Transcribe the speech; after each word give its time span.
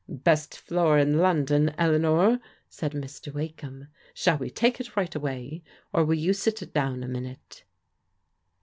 "Best 0.31 0.57
floor 0.57 0.97
in 0.97 1.19
London, 1.19 1.75
Eleanor," 1.77 2.39
said 2.67 2.93
Mr. 2.93 3.31
Wakeham. 3.31 3.89
*' 4.01 4.13
Shall 4.15 4.39
we 4.39 4.49
take 4.49 4.79
it 4.79 4.95
right 4.95 5.13
away 5.13 5.61
or 5.93 6.03
will 6.03 6.15
you 6.17 6.33
sit 6.33 6.73
down 6.73 7.03
a 7.03 7.07
minute 7.07 7.63